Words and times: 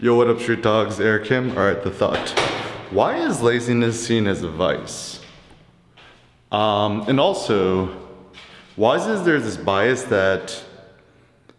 Yo, 0.00 0.14
what 0.14 0.28
up, 0.28 0.38
street 0.38 0.62
dogs? 0.62 1.00
Eric 1.00 1.24
Kim. 1.24 1.50
All 1.58 1.64
right, 1.64 1.82
the 1.82 1.90
thought. 1.90 2.30
Why 2.92 3.16
is 3.16 3.42
laziness 3.42 4.06
seen 4.06 4.28
as 4.28 4.44
a 4.44 4.48
vice? 4.48 5.18
Um, 6.52 7.00
and 7.08 7.18
also, 7.18 7.86
why 8.76 8.94
is 8.94 9.24
there 9.24 9.40
this 9.40 9.56
bias 9.56 10.04
that 10.04 10.64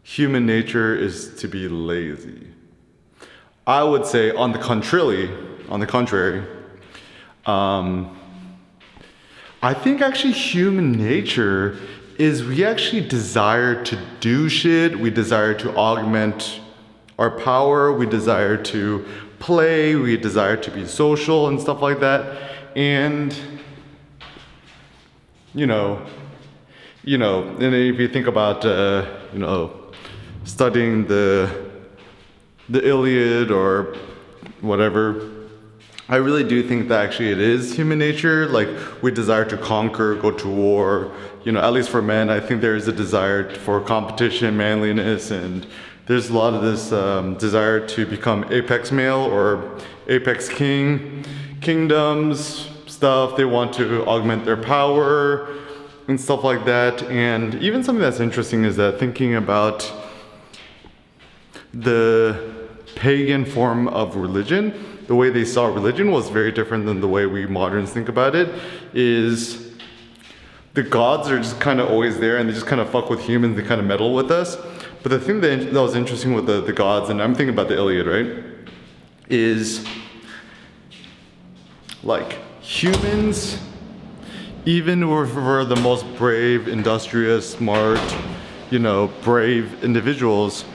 human 0.04 0.46
nature 0.46 0.96
is 0.96 1.36
to 1.41 1.50
be 1.50 1.68
lazy? 1.68 2.47
I 3.68 3.83
would 3.83 4.05
say, 4.05 4.32
on 4.32 4.54
the 4.54 4.60
contrary, 4.60 5.29
on 5.68 5.82
the 5.82 5.87
contrary, 5.87 6.42
um, 7.46 8.18
I 9.61 9.74
think 9.74 10.00
actually 10.00 10.32
human 10.32 10.93
nature 10.93 11.78
is 12.18 12.46
we 12.46 12.64
actually 12.64 13.06
desire 13.06 13.83
to 13.83 14.00
do 14.21 14.47
shit. 14.47 14.97
We 14.97 15.10
desire 15.10 15.54
to 15.56 15.75
augment 15.75 16.61
our 17.19 17.29
power. 17.29 17.93
We 17.93 18.07
desire 18.07 18.57
to 18.57 19.05
play. 19.37 19.96
We 19.96 20.18
desire 20.18 20.57
to 20.57 20.71
be 20.71 20.87
social 20.87 21.50
and 21.50 21.61
stuff 21.61 21.82
like 21.82 22.00
that. 22.00 22.23
And 22.75 23.37
you 25.54 25.68
know, 25.68 26.04
you 27.04 27.18
know, 27.18 27.43
and 27.43 27.75
if 27.75 28.00
you 28.00 28.07
think 28.07 28.25
about 28.25 28.65
uh, 28.65 29.05
you 29.33 29.39
know 29.39 29.91
studying 30.46 31.05
the 31.05 31.69
the 32.69 32.88
Iliad 32.88 33.52
or 33.52 33.95
whatever. 34.61 35.30
I 36.08 36.16
really 36.16 36.44
do 36.44 36.67
think 36.67 36.88
that 36.89 37.05
actually 37.05 37.31
it 37.31 37.39
is 37.39 37.75
human 37.75 37.99
nature. 37.99 38.47
Like 38.47 38.69
we 39.03 39.11
desire 39.11 39.45
to 39.45 39.58
conquer, 39.58 40.16
go 40.16 40.31
to 40.31 40.47
war. 40.47 41.11
You 41.44 41.52
know, 41.52 41.61
at 41.61 41.72
least 41.72 41.89
for 41.89 42.02
men, 42.02 42.30
I 42.30 42.39
think 42.39 42.61
there 42.61 42.75
is 42.75 42.88
a 42.88 42.91
desire 42.91 43.49
for 43.53 43.80
competition, 43.80 44.58
manliness, 44.58 45.31
and 45.31 45.67
there's 46.09 46.31
a 46.31 46.33
lot 46.33 46.55
of 46.55 46.63
this 46.63 46.91
um, 46.91 47.36
desire 47.36 47.85
to 47.85 48.03
become 48.03 48.43
apex 48.52 48.91
male 48.91 49.19
or 49.19 49.77
apex 50.07 50.49
king, 50.49 51.23
kingdoms, 51.61 52.67
stuff. 52.88 53.38
They 53.38 53.45
want 53.45 53.73
to 53.73 54.03
augment 54.07 54.43
their 54.43 54.57
power 54.57 55.47
and 56.07 56.19
stuff 56.19 56.43
like 56.43 56.66
that. 56.66 57.03
And 57.03 57.53
even 57.61 57.83
something 57.83 58.01
that's 58.01 58.19
interesting 58.19 58.63
is 58.66 58.75
that 58.77 58.97
thinking 58.97 59.35
about 59.35 59.93
the 61.75 62.55
pagan 62.95 63.45
form 63.45 63.88
of 63.89 64.16
religion, 64.16 65.03
the 65.05 65.13
way 65.13 65.29
they 65.29 65.45
saw 65.45 65.67
religion 65.67 66.09
was 66.09 66.27
very 66.29 66.51
different 66.51 66.88
than 66.88 67.01
the 67.01 67.07
way 67.07 67.27
we 67.27 67.45
moderns 67.45 67.91
think 67.91 68.09
about 68.09 68.33
it. 68.33 68.49
Is 68.95 69.73
the 70.73 70.81
gods 70.81 71.29
are 71.29 71.38
just 71.38 71.59
kind 71.59 71.79
of 71.79 71.88
always 71.88 72.17
there 72.17 72.38
and 72.38 72.49
they 72.49 72.53
just 72.53 72.66
kind 72.66 72.81
of 72.81 72.89
fuck 72.89 73.11
with 73.11 73.19
humans, 73.19 73.57
they 73.57 73.63
kind 73.63 73.79
of 73.79 73.85
meddle 73.85 74.16
with 74.16 74.31
us. 74.31 74.57
But 75.02 75.11
the 75.11 75.19
thing 75.19 75.39
that, 75.42 75.73
that 75.73 75.81
was 75.81 75.95
interesting 75.95 76.33
with 76.33 76.45
the, 76.45 76.59
the 76.61 76.73
gods, 76.73 77.09
and 77.09 77.22
I'm 77.22 77.33
thinking 77.33 77.53
about 77.53 77.69
the 77.69 77.75
Iliad, 77.75 78.05
right? 78.05 78.44
Is 79.30 79.86
like 82.03 82.38
humans, 82.61 83.58
even 84.66 85.03
if 85.03 85.36
we're 85.36 85.64
the 85.64 85.78
most 85.78 86.06
brave, 86.17 86.67
industrious, 86.67 87.52
smart, 87.52 88.00
you 88.72 88.80
know, 88.80 89.09
brave 89.23 89.83
individuals, 89.83 90.66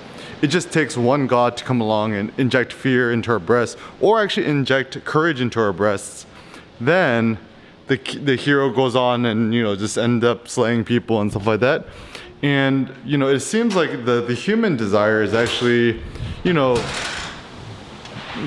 it 0.41 0.48
just 0.48 0.72
takes 0.72 0.97
one 0.97 1.27
God 1.27 1.56
to 1.59 1.64
come 1.64 1.81
along 1.81 2.14
and 2.14 2.33
inject 2.38 2.72
fear 2.72 3.12
into 3.12 3.31
our 3.31 3.38
breasts, 3.38 3.81
or 4.00 4.22
actually 4.22 4.47
inject 4.47 5.05
courage 5.05 5.41
into 5.41 5.61
our 5.61 5.72
breasts. 5.72 6.27
Then 6.81 7.38
the, 7.86 7.97
the 7.97 8.36
hero 8.36 8.70
goes 8.70 8.97
on 8.97 9.27
and, 9.27 9.55
you 9.55 9.62
know, 9.62 9.77
just 9.77 9.98
end 9.98 10.25
up 10.25 10.48
slaying 10.48 10.84
people 10.84 11.20
and 11.20 11.31
stuff 11.31 11.47
like 11.47 11.61
that. 11.61 11.86
And, 12.45 12.95
you 13.06 13.17
know, 13.17 13.28
it 13.28 13.41
seems 13.41 13.75
like 13.75 14.05
the, 14.05 14.20
the 14.20 14.34
human 14.34 14.77
desire 14.77 15.23
is 15.23 15.33
actually, 15.33 16.03
you 16.42 16.53
know, 16.53 16.77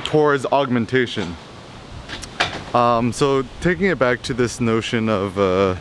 towards 0.04 0.46
augmentation. 0.46 1.36
Um, 2.76 3.12
so 3.12 3.44
taking 3.60 3.88
it 3.88 3.98
back 3.98 4.22
to 4.22 4.36
this 4.36 4.62
notion 4.62 5.10
of, 5.10 5.40
uh, 5.40 5.78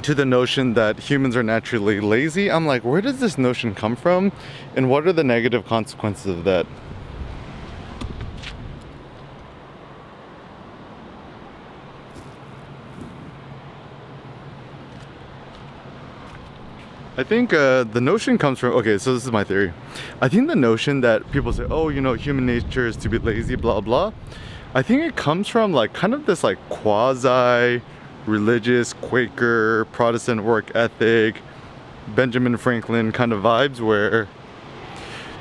to 0.00 0.14
the 0.14 0.24
notion 0.24 0.72
that 0.72 0.98
humans 0.98 1.36
are 1.36 1.42
naturally 1.42 2.00
lazy, 2.00 2.50
I'm 2.50 2.66
like, 2.66 2.84
where 2.84 3.02
does 3.02 3.20
this 3.20 3.36
notion 3.36 3.74
come 3.74 3.96
from? 3.96 4.32
And 4.76 4.88
what 4.88 5.06
are 5.06 5.12
the 5.12 5.24
negative 5.24 5.66
consequences 5.66 6.38
of 6.38 6.44
that? 6.44 6.66
I 17.18 17.24
think 17.24 17.52
uh, 17.52 17.82
the 17.82 18.00
notion 18.00 18.38
comes 18.38 18.60
from 18.60 18.74
okay, 18.74 18.96
so 18.96 19.12
this 19.12 19.24
is 19.24 19.32
my 19.32 19.42
theory. 19.42 19.72
I 20.20 20.28
think 20.28 20.46
the 20.46 20.54
notion 20.54 21.00
that 21.00 21.28
people 21.32 21.52
say, 21.52 21.64
oh, 21.68 21.88
you 21.88 22.00
know, 22.00 22.12
human 22.12 22.46
nature 22.46 22.86
is 22.86 22.96
to 22.98 23.08
be 23.08 23.18
lazy, 23.18 23.56
blah 23.56 23.80
blah. 23.80 24.12
I 24.72 24.82
think 24.82 25.02
it 25.02 25.16
comes 25.16 25.48
from 25.48 25.72
like 25.72 25.92
kind 25.92 26.14
of 26.14 26.26
this 26.26 26.44
like 26.44 26.58
quasi 26.68 27.82
religious 28.24 28.92
Quaker 28.92 29.86
Protestant 29.86 30.44
work 30.44 30.70
ethic, 30.76 31.40
Benjamin 32.14 32.56
Franklin 32.56 33.10
kind 33.10 33.32
of 33.32 33.42
vibes 33.42 33.80
where 33.80 34.28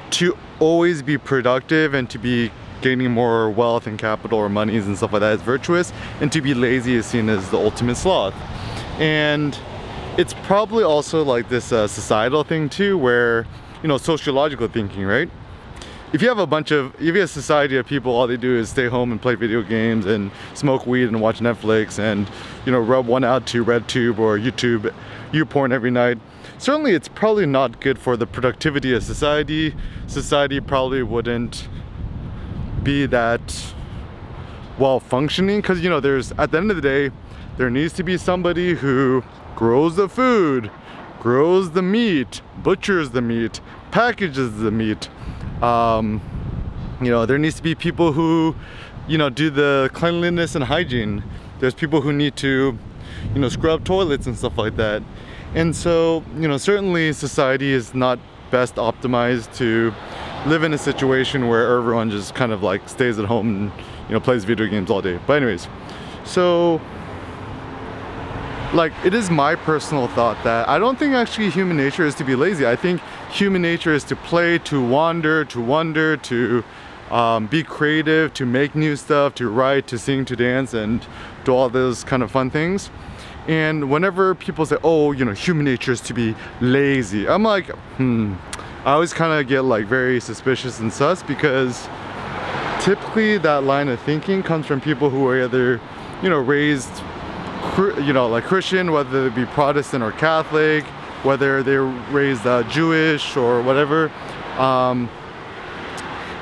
to 0.10 0.36
always 0.60 1.04
be 1.04 1.20
productive 1.20 1.94
and 1.94 2.10
to 2.10 2.18
be 2.18 2.50
gaining 2.82 3.12
more 3.12 3.52
wealth 3.52 3.86
and 3.86 4.00
capital 4.00 4.40
or 4.40 4.50
monies 4.50 4.88
and 4.88 4.98
stuff 4.98 5.14
like 5.14 5.20
that 5.20 5.36
is 5.36 5.42
virtuous, 5.44 5.94
and 6.22 6.32
to 6.32 6.42
be 6.42 6.56
lazy 6.56 6.96
is 6.96 7.06
seen 7.06 7.30
as 7.30 7.52
the 7.52 7.58
ultimate 7.58 7.98
sloth. 7.98 8.34
And 8.98 9.56
it's 10.18 10.34
probably 10.34 10.84
also 10.84 11.24
like 11.24 11.48
this 11.48 11.72
uh, 11.72 11.88
societal 11.88 12.44
thing 12.44 12.70
too, 12.70 12.98
where 12.98 13.46
you 13.84 13.88
know 13.88 13.98
sociological 13.98 14.68
thinking, 14.68 15.06
right? 15.06 15.30
If 16.14 16.22
you 16.22 16.30
have 16.30 16.40
a 16.40 16.48
bunch 16.48 16.72
of, 16.72 16.96
if 16.96 17.02
you 17.02 17.14
have 17.14 17.26
a 17.26 17.28
society 17.28 17.78
of 17.78 17.86
people, 17.86 18.14
all 18.14 18.28
they 18.28 18.38
do 18.38 18.58
is 18.58 18.70
stay 18.70 18.88
home 18.88 19.12
and 19.12 19.22
play 19.22 19.36
video 19.36 19.62
games 19.62 20.06
and 20.06 20.32
smoke 20.54 20.88
weed 20.88 21.04
and 21.04 21.22
watch 21.22 21.40
Netflix 21.40 22.00
and 22.00 22.30
you 22.66 22.72
know 22.72 22.80
rub 22.80 23.06
one 23.06 23.24
out 23.24 23.46
to 23.48 23.64
RedTube 23.64 24.18
or 24.18 24.40
YouTube, 24.40 24.92
YouPorn 25.32 25.72
every 25.72 25.92
night. 25.92 26.18
Certainly, 26.58 26.94
it's 26.94 27.08
probably 27.08 27.46
not 27.46 27.80
good 27.80 28.00
for 28.00 28.18
the 28.18 28.26
productivity 28.26 28.94
of 28.94 29.04
society. 29.04 29.76
Society 30.08 30.60
probably 30.60 31.04
wouldn't 31.04 31.68
be 32.82 33.06
that 33.06 33.74
well 34.80 35.00
functioning 35.00 35.62
because 35.62 35.82
you 35.82 35.90
know 35.90 36.00
there's 36.00 36.32
at 36.34 36.52
the 36.52 36.58
end 36.58 36.72
of 36.72 36.76
the 36.76 36.82
day 36.82 37.12
there 37.58 37.70
needs 37.70 37.94
to 37.94 38.04
be 38.04 38.18
somebody 38.18 38.74
who 38.74 39.24
grows 39.58 39.96
the 39.96 40.08
food, 40.08 40.70
grows 41.20 41.72
the 41.72 41.82
meat, 41.82 42.42
butchers 42.62 43.10
the 43.10 43.22
meat, 43.22 43.60
packages 43.90 44.60
the 44.60 44.70
meat. 44.70 45.10
Um, 45.64 46.22
you 47.02 47.10
know, 47.10 47.26
there 47.26 47.40
needs 47.40 47.56
to 47.56 47.64
be 47.64 47.74
people 47.74 48.12
who, 48.12 48.56
you 49.08 49.18
know, 49.18 49.32
do 49.32 49.50
the 49.50 49.90
cleanliness 49.94 50.54
and 50.54 50.64
hygiene. 50.64 51.24
There's 51.60 51.74
people 51.74 52.02
who 52.02 52.14
need 52.14 52.36
to, 52.36 52.78
you 53.34 53.40
know, 53.40 53.50
scrub 53.50 53.84
toilets 53.84 54.28
and 54.28 54.38
stuff 54.38 54.60
like 54.60 54.76
that. 54.76 55.02
And 55.56 55.76
so, 55.76 56.24
you 56.36 56.48
know, 56.48 56.58
certainly 56.58 57.12
society 57.12 57.74
is 57.74 57.96
not 57.96 58.20
best 58.52 58.76
optimized 58.76 59.58
to 59.58 59.92
live 60.46 60.62
in 60.62 60.72
a 60.72 60.78
situation 60.78 61.48
where 61.48 61.78
everyone 61.78 62.12
just 62.12 62.36
kind 62.36 62.52
of 62.52 62.62
like 62.62 62.88
stays 62.88 63.18
at 63.18 63.26
home 63.26 63.48
and, 63.48 63.72
you 64.08 64.14
know, 64.14 64.20
plays 64.20 64.44
video 64.44 64.68
games 64.68 64.92
all 64.92 65.02
day. 65.02 65.20
But 65.26 65.42
anyways, 65.42 65.68
so 66.26 66.80
like 68.74 68.94
it 69.06 69.14
is 69.14 69.30
my 69.30 69.56
personal 69.56 70.08
thought 70.10 70.42
that 70.44 70.68
I 70.68 70.78
don't 70.78 71.00
think 71.00 71.14
actually 71.14 71.50
human 71.50 71.78
nature 71.78 72.06
is 72.06 72.16
to 72.16 72.24
be 72.24 72.36
lazy. 72.36 72.68
I 72.68 72.76
think 72.76 73.02
human 73.32 73.62
nature 73.62 73.94
is 73.94 74.04
to 74.06 74.16
play, 74.16 74.58
to 74.60 74.86
wander, 74.86 75.46
to 75.46 75.62
wonder, 75.62 76.18
to 76.18 76.64
um, 77.10 77.48
be 77.48 77.64
creative, 77.64 78.34
to 78.34 78.46
make 78.46 78.76
new 78.76 78.96
stuff, 78.96 79.36
to 79.36 79.50
write, 79.50 79.88
to 79.88 79.98
sing, 79.98 80.26
to 80.26 80.36
dance, 80.36 80.74
and 80.74 81.06
do 81.46 81.54
all 81.54 81.70
those 81.70 82.04
kind 82.04 82.22
of 82.22 82.32
fun 82.32 82.50
things. 82.50 82.90
And 83.48 83.90
whenever 83.90 84.36
people 84.36 84.66
say, 84.66 84.78
"Oh, 84.84 85.14
you 85.14 85.24
know, 85.24 85.32
human 85.32 85.64
nature 85.64 85.94
is 85.94 86.02
to 86.02 86.14
be 86.14 86.36
lazy," 86.60 87.28
I'm 87.28 87.44
like, 87.44 87.70
hmm. 87.98 88.34
I 88.84 88.94
always 88.94 89.14
kind 89.14 89.38
of 89.38 89.48
get 89.48 89.62
like 89.62 89.86
very 89.86 90.22
suspicious 90.22 90.80
and 90.80 90.94
sus 90.94 91.22
because 91.22 91.90
typically 92.80 93.38
that 93.40 93.64
line 93.64 93.90
of 93.90 94.00
thinking 94.02 94.44
comes 94.44 94.66
from 94.66 94.80
people 94.80 95.10
who 95.10 95.28
are 95.28 95.44
either, 95.44 95.82
you 96.22 96.30
know, 96.30 96.38
raised 96.40 97.04
you 97.78 98.14
know, 98.14 98.28
like 98.28 98.44
Christian, 98.46 98.92
whether 98.92 99.30
they 99.30 99.36
be 99.36 99.46
Protestant 99.52 100.04
or 100.04 100.12
Catholic, 100.12 100.84
whether 101.24 101.64
they're 101.64 101.86
raised 101.86 102.46
uh, 102.46 102.64
Jewish 102.64 103.36
or 103.36 103.62
whatever. 103.62 104.12
Um, 104.58 105.10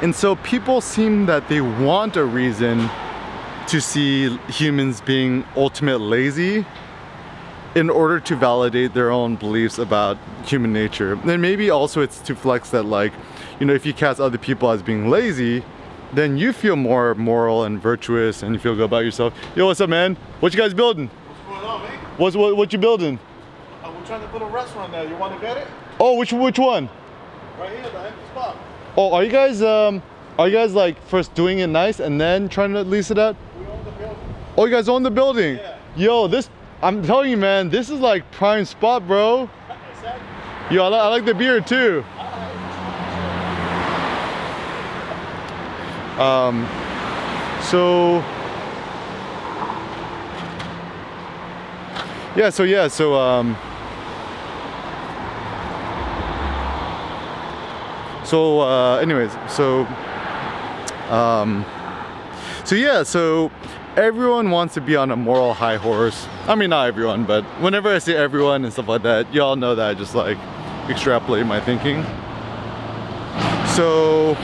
and 0.02 0.14
so 0.14 0.36
people 0.38 0.82
seem 0.82 1.26
that 1.26 1.48
they 1.48 1.62
want 1.62 2.18
a 2.18 2.26
reason 2.26 2.90
to 3.68 3.82
see 3.82 4.38
humans 4.48 5.02
being 5.02 5.46
ultimate 5.56 6.00
lazy 6.00 6.66
in 7.76 7.90
order 7.90 8.20
to 8.22 8.36
validate 8.36 8.94
their 8.94 9.12
own 9.12 9.36
beliefs 9.36 9.78
about 9.78 10.18
human 10.46 10.72
nature. 10.72 11.14
And 11.14 11.42
maybe 11.42 11.70
also 11.70 12.02
it's 12.02 12.20
to 12.22 12.36
flex 12.36 12.70
that 12.70 12.84
like, 12.84 13.12
you 13.60 13.66
know, 13.66 13.74
if 13.74 13.86
you 13.86 13.94
cast 13.94 14.20
other 14.20 14.38
people 14.38 14.70
as 14.72 14.82
being 14.82 15.10
lazy, 15.10 15.64
then 16.16 16.38
you 16.38 16.54
feel 16.54 16.76
more 16.76 17.16
moral 17.16 17.64
and 17.66 17.82
virtuous 17.82 18.44
and 18.44 18.54
you 18.56 18.60
feel 18.60 18.76
good 18.76 18.86
about 18.86 19.04
yourself. 19.06 19.34
Yo, 19.56 19.66
what's 19.66 19.82
up, 19.82 19.90
man? 19.90 20.16
What 20.40 20.54
you 20.54 20.60
guys 20.60 20.74
building? 20.74 21.08
What's 21.08 21.50
going 21.50 21.66
on, 21.66 21.82
man? 21.84 21.98
What's 22.18 22.36
what, 22.36 22.56
what 22.58 22.74
you 22.74 22.80
building? 22.80 23.20
Uh, 23.84 23.92
we're 23.96 24.06
trying 24.06 24.22
to 24.22 24.28
put 24.28 24.42
a 24.42 24.46
restaurant 24.46 24.92
there. 24.92 25.08
You 25.08 25.16
want 25.18 25.34
to 25.36 25.40
get 25.46 25.58
it? 25.58 25.68
Oh, 26.00 26.18
which 26.18 26.34
which 26.34 26.60
one? 26.60 26.90
Right 27.60 27.72
here, 27.72 27.82
the 27.84 28.00
empty 28.00 28.26
spot. 28.32 28.58
Oh, 28.98 29.14
are 29.14 29.24
you 29.24 29.32
guys 29.32 29.62
um 29.62 30.02
are 30.38 30.48
you 30.48 30.54
guys 30.54 30.74
like 30.74 31.02
first 31.08 31.34
doing 31.34 31.60
it 31.60 31.68
nice 31.68 32.00
and 32.00 32.20
then 32.20 32.50
trying 32.50 32.74
to 32.74 32.82
lease 32.84 33.12
it 33.12 33.20
out? 33.20 33.36
We 33.60 33.66
own 33.68 33.84
the 33.86 33.92
building. 33.92 34.18
Oh, 34.58 34.66
you 34.66 34.72
guys 34.72 34.90
own 34.90 35.04
the 35.04 35.12
building? 35.12 35.56
Yeah. 35.58 35.78
Yo, 35.96 36.28
this 36.28 36.50
I'm 36.82 37.02
telling 37.04 37.32
you, 37.32 37.38
man, 37.38 37.70
this 37.70 37.90
is 37.90 38.00
like 38.00 38.30
prime 38.32 38.66
spot, 38.66 39.08
bro. 39.08 39.50
Exactly. 39.96 40.76
Yo, 40.76 40.84
I, 40.84 40.88
li- 40.90 40.96
I 40.98 41.08
like 41.08 41.26
the 41.26 41.34
beer 41.34 41.62
too. 41.62 42.04
Um, 46.20 46.66
so 47.62 48.24
yeah, 52.36 52.50
so 52.50 52.64
yeah, 52.64 52.88
so 52.88 53.16
um, 53.16 53.58
so 58.24 58.62
uh, 58.62 58.98
anyways, 58.98 59.32
so 59.50 59.86
um, 61.10 61.66
so 62.64 62.76
yeah, 62.76 63.04
so 63.04 63.52
everyone 63.98 64.52
wants 64.52 64.74
to 64.76 64.82
be 64.82 64.96
on 64.96 65.12
a 65.12 65.16
moral 65.16 65.54
high 65.54 65.78
horse. 65.78 66.28
I 66.48 66.56
mean, 66.56 66.70
not 66.70 66.88
everyone, 66.88 67.26
but 67.26 67.44
whenever 67.62 67.90
I 67.90 68.00
say 68.00 68.16
everyone 68.16 68.64
and 68.64 68.72
stuff 68.72 68.88
like 68.88 69.04
that, 69.04 69.34
y'all 69.34 69.56
know 69.56 69.76
that 69.76 69.90
I 69.90 69.94
just 69.94 70.16
like 70.16 70.38
extrapolate 70.90 71.46
my 71.46 71.60
thinking. 71.60 72.04
So 73.76 74.36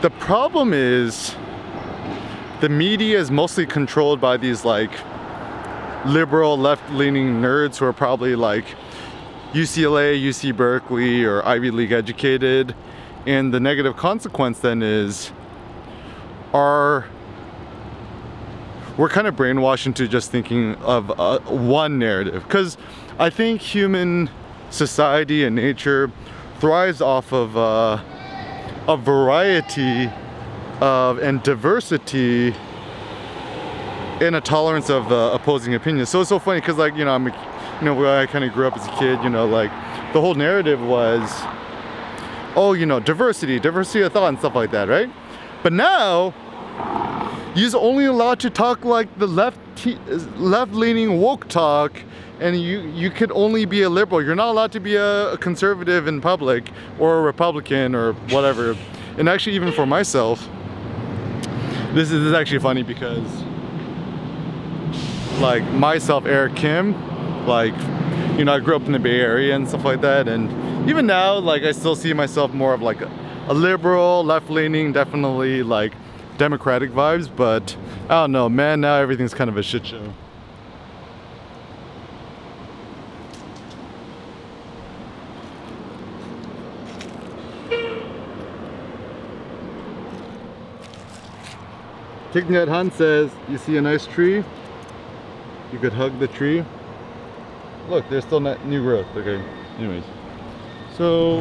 the 0.00 0.10
problem 0.10 0.72
is 0.72 1.34
the 2.60 2.68
media 2.68 3.18
is 3.18 3.30
mostly 3.30 3.66
controlled 3.66 4.20
by 4.20 4.36
these 4.36 4.64
like 4.64 4.92
liberal 6.06 6.56
left-leaning 6.56 7.40
nerds 7.40 7.78
who 7.78 7.84
are 7.84 7.92
probably 7.92 8.36
like 8.36 8.64
UCLA, 9.52 10.22
UC 10.22 10.56
Berkeley, 10.56 11.24
or 11.24 11.44
Ivy 11.44 11.72
League 11.72 11.90
educated. 11.90 12.76
And 13.26 13.52
the 13.52 13.58
negative 13.58 13.96
consequence 13.96 14.60
then 14.60 14.82
is 14.82 15.32
our 16.54 17.06
we're 18.96 19.08
kind 19.08 19.26
of 19.26 19.36
brainwashed 19.36 19.86
into 19.86 20.06
just 20.08 20.30
thinking 20.30 20.74
of 20.76 21.10
uh, 21.18 21.38
one 21.40 21.98
narrative 21.98 22.42
because 22.44 22.76
I 23.18 23.30
think 23.30 23.60
human 23.60 24.30
society 24.70 25.44
and 25.44 25.56
nature 25.56 26.10
thrives 26.58 27.00
off 27.00 27.32
of 27.32 27.56
uh, 27.56 28.02
a 28.88 28.96
variety 28.96 30.10
of 30.80 31.18
and 31.18 31.42
diversity 31.42 32.54
and 34.20 34.34
a 34.34 34.40
tolerance 34.40 34.90
of 34.90 35.12
uh, 35.12 35.30
opposing 35.32 35.74
opinions. 35.74 36.08
So 36.08 36.20
it's 36.20 36.28
so 36.30 36.38
funny 36.38 36.60
because 36.60 36.78
like 36.78 36.96
you 36.96 37.04
know 37.04 37.14
I'm 37.14 37.26
you 37.26 37.32
know 37.82 37.94
where 37.94 38.18
I 38.18 38.26
kind 38.26 38.44
of 38.44 38.52
grew 38.52 38.66
up 38.66 38.76
as 38.76 38.86
a 38.86 38.90
kid. 38.98 39.22
You 39.22 39.30
know 39.30 39.46
like 39.46 39.70
the 40.12 40.20
whole 40.20 40.34
narrative 40.34 40.80
was 40.80 41.30
oh 42.56 42.72
you 42.72 42.86
know 42.86 42.98
diversity, 42.98 43.60
diversity 43.60 44.02
of 44.02 44.12
thought 44.12 44.28
and 44.28 44.38
stuff 44.38 44.54
like 44.54 44.70
that, 44.70 44.88
right? 44.88 45.10
But 45.62 45.72
now 45.72 46.32
you're 47.58 47.76
only 47.76 48.04
allowed 48.04 48.38
to 48.40 48.50
talk 48.50 48.84
like 48.84 49.18
the 49.18 49.26
left 49.26 49.58
left-leaning 50.36 51.20
woke 51.20 51.48
talk 51.48 52.02
and 52.40 52.60
you 52.60 52.80
you 52.80 53.10
could 53.10 53.32
only 53.32 53.64
be 53.64 53.82
a 53.82 53.90
liberal. 53.90 54.22
You're 54.22 54.34
not 54.34 54.48
allowed 54.48 54.72
to 54.72 54.80
be 54.80 54.94
a, 54.94 55.32
a 55.32 55.38
conservative 55.38 56.06
in 56.06 56.20
public 56.20 56.70
or 56.98 57.18
a 57.18 57.22
republican 57.22 57.94
or 57.94 58.12
whatever. 58.30 58.76
And 59.16 59.28
actually 59.28 59.56
even 59.56 59.72
for 59.72 59.86
myself 59.86 60.48
this 61.94 62.10
is, 62.12 62.20
this 62.20 62.20
is 62.20 62.32
actually 62.32 62.60
funny 62.60 62.82
because 62.82 63.26
like 65.40 65.64
myself 65.72 66.26
eric 66.26 66.54
kim 66.54 66.94
like 67.46 67.76
you 68.38 68.44
know 68.44 68.54
i 68.54 68.60
grew 68.60 68.76
up 68.76 68.84
in 68.86 68.92
the 68.92 68.98
bay 68.98 69.20
area 69.20 69.56
and 69.56 69.68
stuff 69.68 69.84
like 69.84 70.00
that. 70.02 70.28
And 70.28 70.88
even 70.88 71.06
now 71.06 71.38
like 71.38 71.62
i 71.62 71.72
still 71.72 71.96
see 71.96 72.12
myself 72.12 72.52
more 72.52 72.72
of 72.72 72.82
like 72.82 73.00
a, 73.00 73.10
a 73.48 73.54
liberal 73.54 74.22
left-leaning 74.24 74.92
definitely 74.92 75.62
like 75.62 75.92
democratic 76.38 76.90
vibes 76.92 77.28
but 77.34 77.76
i 78.04 78.14
don't 78.14 78.32
know 78.32 78.48
man 78.48 78.80
now 78.80 78.94
everything's 78.96 79.34
kind 79.34 79.50
of 79.50 79.56
a 79.56 79.62
shit 79.62 79.86
show 79.86 80.14
Thich 92.32 92.44
Nhat 92.44 92.68
Hanh 92.68 92.92
says, 92.92 93.30
you 93.48 93.56
see 93.56 93.78
a 93.78 93.80
nice 93.80 94.06
tree? 94.06 94.44
You 95.72 95.78
could 95.78 95.94
hug 95.94 96.18
the 96.18 96.28
tree. 96.28 96.62
Look, 97.88 98.06
there's 98.10 98.24
still 98.24 98.40
not 98.40 98.66
new 98.66 98.82
growth. 98.82 99.06
Okay, 99.16 99.42
anyways. 99.78 100.04
So, 100.94 101.40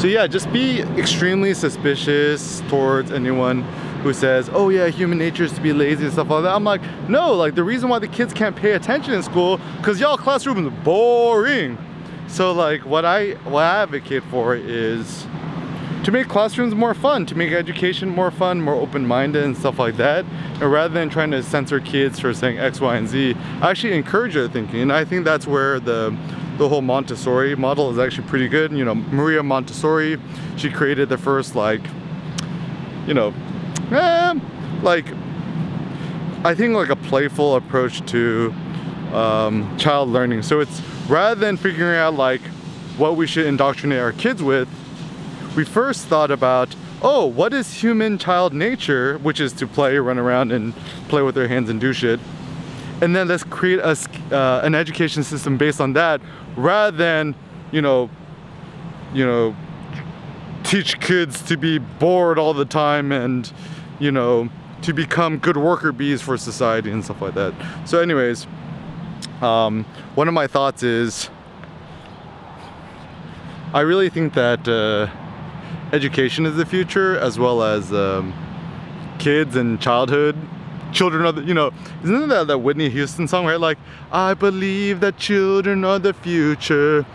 so 0.00 0.06
yeah, 0.06 0.26
just 0.26 0.50
be 0.50 0.80
extremely 0.80 1.52
suspicious 1.52 2.62
towards 2.68 3.12
anyone 3.12 3.62
who 4.02 4.14
says, 4.14 4.48
oh 4.54 4.70
yeah, 4.70 4.88
human 4.88 5.18
nature 5.18 5.44
is 5.44 5.52
to 5.52 5.60
be 5.60 5.74
lazy 5.74 6.04
and 6.04 6.12
stuff 6.14 6.30
like 6.30 6.42
that. 6.44 6.54
I'm 6.54 6.64
like, 6.64 6.80
no, 7.06 7.34
like 7.34 7.54
the 7.54 7.62
reason 7.62 7.90
why 7.90 7.98
the 7.98 8.08
kids 8.08 8.32
can't 8.32 8.56
pay 8.56 8.72
attention 8.72 9.12
in 9.12 9.22
school, 9.22 9.60
because 9.76 10.00
y'all 10.00 10.16
classroom 10.16 10.66
is 10.66 10.72
boring. 10.82 11.76
So 12.28 12.50
like 12.52 12.86
what 12.86 13.04
I, 13.04 13.32
what 13.44 13.60
I 13.60 13.82
advocate 13.82 14.22
for 14.30 14.56
is 14.56 15.26
to 16.04 16.10
make 16.10 16.28
classrooms 16.28 16.74
more 16.74 16.94
fun, 16.94 17.26
to 17.26 17.34
make 17.34 17.52
education 17.52 18.08
more 18.08 18.30
fun, 18.30 18.62
more 18.62 18.72
open-minded 18.76 19.44
and 19.44 19.54
stuff 19.54 19.78
like 19.78 19.98
that. 19.98 20.24
And 20.62 20.72
rather 20.72 20.94
than 20.94 21.10
trying 21.10 21.30
to 21.32 21.42
censor 21.42 21.78
kids 21.78 22.18
for 22.18 22.32
saying 22.32 22.58
X, 22.58 22.80
Y, 22.80 22.96
and 22.96 23.06
Z, 23.06 23.34
I 23.60 23.70
actually 23.70 23.92
encourage 23.92 24.32
their 24.32 24.48
thinking. 24.48 24.80
And 24.80 24.92
I 24.94 25.04
think 25.04 25.26
that's 25.26 25.46
where 25.46 25.78
the 25.78 26.16
the 26.60 26.68
whole 26.68 26.82
Montessori 26.82 27.56
model 27.56 27.90
is 27.90 27.98
actually 27.98 28.28
pretty 28.28 28.46
good. 28.46 28.70
You 28.70 28.84
know, 28.84 28.94
Maria 28.94 29.42
Montessori, 29.42 30.20
she 30.58 30.70
created 30.70 31.08
the 31.08 31.16
first 31.16 31.56
like, 31.56 31.80
you 33.06 33.14
know, 33.14 33.32
eh, 33.90 34.34
like 34.82 35.06
I 36.44 36.54
think 36.54 36.74
like 36.74 36.90
a 36.90 36.96
playful 36.96 37.56
approach 37.56 38.04
to 38.10 38.54
um, 39.14 39.74
child 39.78 40.10
learning. 40.10 40.42
So 40.42 40.60
it's 40.60 40.82
rather 41.08 41.40
than 41.40 41.56
figuring 41.56 41.96
out 41.96 42.14
like 42.14 42.42
what 42.98 43.16
we 43.16 43.26
should 43.26 43.46
indoctrinate 43.46 43.98
our 43.98 44.12
kids 44.12 44.42
with, 44.42 44.68
we 45.56 45.64
first 45.64 46.08
thought 46.08 46.30
about, 46.30 46.76
oh, 47.00 47.24
what 47.24 47.54
is 47.54 47.72
human 47.72 48.18
child 48.18 48.52
nature, 48.52 49.16
which 49.18 49.40
is 49.40 49.54
to 49.54 49.66
play, 49.66 49.96
run 49.96 50.18
around, 50.18 50.52
and 50.52 50.74
play 51.08 51.22
with 51.22 51.34
their 51.34 51.48
hands 51.48 51.70
and 51.70 51.80
do 51.80 51.94
shit. 51.94 52.20
And 53.00 53.16
then 53.16 53.28
let's 53.28 53.44
create 53.44 53.80
a, 53.80 53.96
uh, 54.30 54.60
an 54.62 54.74
education 54.74 55.22
system 55.22 55.56
based 55.56 55.80
on 55.80 55.94
that, 55.94 56.20
rather 56.56 56.96
than, 56.96 57.34
you 57.72 57.80
know, 57.80 58.10
you 59.14 59.24
know, 59.24 59.56
teach 60.64 61.00
kids 61.00 61.42
to 61.42 61.56
be 61.56 61.78
bored 61.78 62.38
all 62.38 62.52
the 62.52 62.64
time 62.64 63.10
and, 63.12 63.50
you 63.98 64.12
know, 64.12 64.48
to 64.82 64.92
become 64.92 65.38
good 65.38 65.56
worker 65.56 65.92
bees 65.92 66.22
for 66.22 66.36
society 66.36 66.90
and 66.90 67.04
stuff 67.04 67.20
like 67.22 67.34
that. 67.34 67.54
So, 67.86 68.00
anyways, 68.00 68.46
um, 69.40 69.84
one 70.14 70.28
of 70.28 70.34
my 70.34 70.46
thoughts 70.46 70.82
is, 70.82 71.30
I 73.72 73.80
really 73.80 74.10
think 74.10 74.34
that. 74.34 74.68
Uh, 74.68 75.08
education 75.92 76.46
is 76.46 76.56
the 76.56 76.66
future 76.66 77.18
as 77.18 77.38
well 77.38 77.62
as 77.62 77.92
um, 77.92 78.32
kids 79.18 79.56
and 79.56 79.80
childhood 79.80 80.36
children 80.92 81.24
are 81.24 81.32
the, 81.32 81.42
you 81.42 81.54
know 81.54 81.70
isn't 82.02 82.28
that 82.28 82.46
that 82.46 82.58
whitney 82.58 82.88
houston 82.88 83.26
song 83.28 83.46
right? 83.46 83.60
Like 83.60 83.78
i 84.12 84.34
believe 84.34 85.00
that 85.00 85.16
children 85.16 85.84
are 85.84 85.98
the 85.98 86.12
future. 86.12 87.06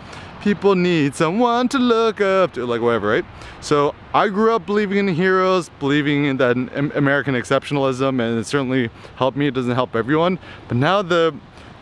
People 0.42 0.76
need 0.76 1.16
someone 1.16 1.68
to 1.70 1.78
look 1.78 2.20
up 2.20 2.52
to 2.52 2.64
like 2.66 2.80
whatever 2.80 3.08
right? 3.08 3.24
So 3.60 3.94
i 4.14 4.28
grew 4.28 4.54
up 4.54 4.66
believing 4.66 4.98
in 4.98 5.08
heroes 5.08 5.70
believing 5.80 6.26
in 6.26 6.36
that 6.38 6.56
american 6.96 7.34
exceptionalism 7.34 8.20
and 8.20 8.38
it 8.38 8.44
certainly 8.44 8.90
helped 9.16 9.36
me. 9.36 9.48
It 9.48 9.54
doesn't 9.54 9.74
help 9.74 9.96
everyone. 9.96 10.38
But 10.68 10.76
now 10.76 11.02
the 11.02 11.34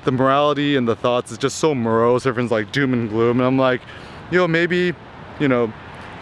the 0.04 0.12
morality 0.12 0.76
and 0.76 0.86
the 0.86 0.96
thoughts 0.96 1.32
is 1.32 1.38
just 1.38 1.56
so 1.58 1.74
morose. 1.74 2.26
Everyone's 2.26 2.52
like 2.52 2.72
doom 2.72 2.92
and 2.92 3.08
gloom. 3.08 3.38
And 3.40 3.46
i'm 3.46 3.58
like 3.58 3.82
you 4.30 4.38
know 4.38 4.48
maybe 4.48 4.94
you 5.38 5.48
know 5.48 5.72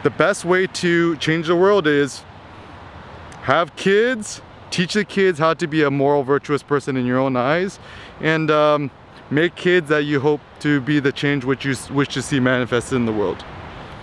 the 0.03 0.11
best 0.11 0.45
way 0.45 0.67
to 0.67 1.17
change 1.17 1.47
the 1.47 1.55
world 1.55 1.87
is 1.87 2.25
have 3.43 3.75
kids, 3.77 4.41
teach 4.73 4.95
the 4.95 5.05
kids 5.05 5.39
how 5.39 5.55
to 5.55 5.67
be 5.69 5.83
a 5.83 5.91
moral, 5.91 6.25
virtuous 6.25 6.63
person 6.63 6.97
in 6.97 7.07
your 7.07 7.19
own 7.19 7.37
eyes, 7.37 7.79
and 8.21 8.51
um, 8.51 8.91
make 9.31 9.55
kids 9.55 9.89
that 9.91 10.05
you 10.05 10.19
hope 10.19 10.41
to 10.61 10.81
be 10.81 10.99
the 10.99 11.13
change 11.13 11.45
which 11.45 11.65
you 11.65 11.77
wish 11.91 12.09
to 12.09 12.23
see 12.23 12.41
manifested 12.41 12.97
in 12.97 13.07
the 13.07 13.13
world. 13.13 13.45